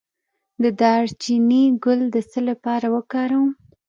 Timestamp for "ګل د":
1.83-2.17